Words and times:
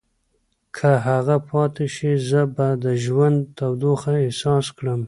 که 0.75 0.89
هغه 1.07 1.37
پاتې 1.49 1.85
شي، 1.95 2.11
زه 2.29 2.41
به 2.55 2.67
د 2.83 2.85
ژوند 3.03 3.37
تودوخه 3.57 4.13
احساس 4.23 4.65
کړم. 4.77 4.99